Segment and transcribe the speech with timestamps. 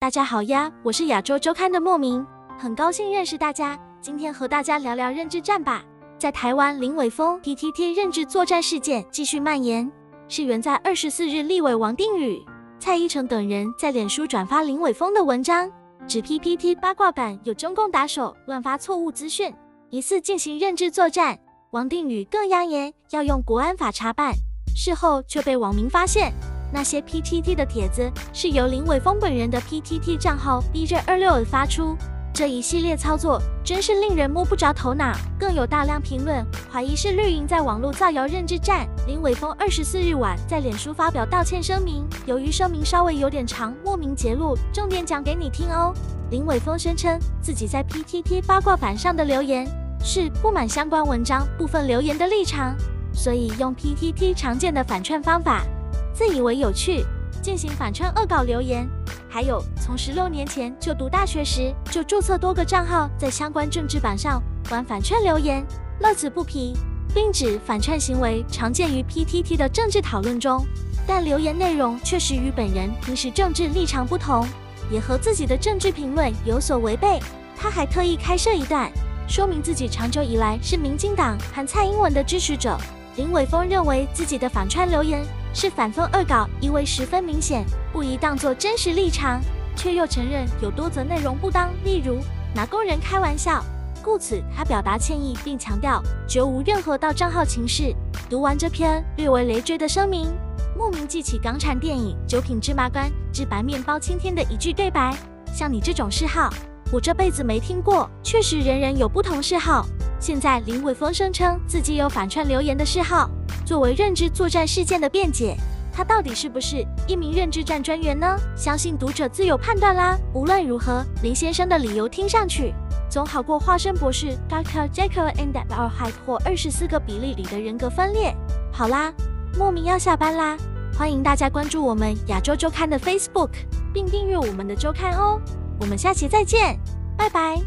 [0.00, 2.26] 大家好呀，我是亚洲周刊的莫名，
[2.58, 3.78] 很高兴认识大家。
[4.00, 5.84] 今天和大家聊聊认知战吧。
[6.18, 9.92] 在台湾林伟峰 PTT 认知作战事件继续蔓延，
[10.26, 12.42] 是源在二十四日立委王定宇、
[12.78, 15.70] 蔡依成等人在脸书转发林伟峰的文章，
[16.08, 19.54] 指 PPT 八卦版有中共打手乱发错误资讯，
[19.90, 21.38] 疑似进行认知作战。
[21.72, 24.32] 王定宇更扬言要用国安法查办，
[24.74, 26.32] 事后却被网民发现。
[26.72, 31.96] 那些 PTT 的帖子是由林伟峰本人的 PTT 账号 BJ 二六发出，
[32.32, 35.12] 这一系列操作真是令人摸不着头脑。
[35.38, 38.86] 更有大量评论怀疑是绿营在网络造谣认知战。
[39.06, 45.92] 林伟峰二十四日晚在脸书发表道歉声明，由于声明稍微有点长，莫名揭露，重点讲给你听哦。
[46.30, 49.66] 林伟峰声称自己在 PTT 八卦版上的留言
[50.02, 52.76] 是不满相关文章部分留言的立场，
[53.12, 55.64] 所以用 PTT 常见的反串方法。
[56.12, 57.04] 自以为有趣，
[57.42, 58.88] 进行反串恶搞留言，
[59.28, 65.64] 还有从十六年前就读大学时就注册多个账号，在相关政治版上玩反串留言，
[66.00, 66.74] 乐此不疲，
[67.14, 70.64] 并指反串行为常见于 PTT 的政治讨论中，
[71.06, 74.46] 但留言内容确实与本人平时政治立场不同，
[74.90, 77.18] 也和自己的政治评论有所违背。
[77.56, 78.90] 他还特意开设一段，
[79.28, 82.78] 说明自己长久以来是民进党和蔡英文的支持者。
[83.16, 85.22] 林伟峰认为自己的反串留言。
[85.52, 89.40] 是反讽恶搞，意味十分明显，不宜当作真实立场，
[89.76, 92.18] 却又承认有多则内容不当，例如
[92.54, 93.64] 拿工人开玩笑，
[94.02, 97.94] 故此他表达歉意，并强调绝无任何盗账号情事。
[98.28, 100.28] 读完这篇略为累赘的声明，
[100.76, 105.12] 莫名记起港产电影《九品芝麻官之白面包青天》的一句对白：
[105.52, 106.48] 像你这种嗜好，
[106.92, 108.08] 我这辈子没听过。
[108.22, 109.84] 确实，人人有不同嗜好。
[110.20, 113.28] 现在林伟峰声称自己有反串留言的嗜好。
[113.70, 115.56] 作为认知作战事件的辩解，
[115.92, 118.36] 他到底是不是一名认知战专员呢？
[118.56, 120.18] 相信读者自有判断啦。
[120.34, 122.74] 无论如何，林先生的理由听上去
[123.08, 124.90] 总好过化身博士 Dr.
[124.90, 128.34] Jekyll and Hyde 或二十四个比例里的人格分裂。
[128.72, 129.12] 好啦，
[129.56, 130.56] 莫名要下班啦，
[130.98, 133.50] 欢迎大家关注我们亚洲周刊的 Facebook，
[133.94, 135.40] 并订阅我们的周刊哦。
[135.78, 136.76] 我们下期再见，
[137.16, 137.62] 拜拜。